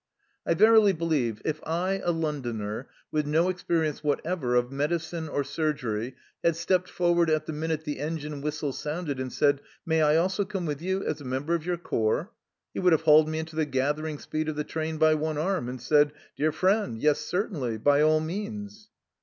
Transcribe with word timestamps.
I 0.47 0.55
verily 0.55 0.93
believe 0.93 1.43
if 1.45 1.59
I, 1.63 2.01
a 2.03 2.09
Londoner, 2.09 2.89
with 3.11 3.27
no 3.27 3.49
experience 3.49 4.03
what 4.03 4.19
ever 4.25 4.55
of 4.55 4.71
medicine 4.71 5.29
or 5.29 5.43
surgery, 5.43 6.15
had 6.43 6.55
stepped 6.55 6.89
forward 6.89 7.29
at 7.29 7.45
the 7.45 7.53
minute 7.53 7.83
the 7.83 7.99
engine 7.99 8.41
whistle 8.41 8.73
sounded, 8.73 9.19
and 9.19 9.31
said," 9.31 9.61
May 9.85 10.01
I 10.01 10.15
also 10.17 10.43
come 10.43 10.65
with 10.65 10.81
you 10.81 11.05
as 11.05 11.21
a 11.21 11.23
member 11.23 11.53
of 11.53 11.67
your 11.67 11.77
corps?" 11.77 12.31
he 12.73 12.79
would 12.79 12.93
have 12.93 13.03
hauled 13.03 13.29
me 13.29 13.37
into 13.37 13.55
the 13.55 13.65
gathering 13.67 14.17
speed 14.17 14.49
of 14.49 14.55
the 14.55 14.63
train 14.63 14.97
by 14.97 15.13
one 15.13 15.37
arm, 15.37 15.69
and 15.69 15.79
said," 15.79 16.13
Dear 16.35 16.51
friend, 16.51 16.97
yes, 16.99 17.19
certainly; 17.19 17.77
by 17.77 18.01
all 18.01 18.21
means 18.21 18.89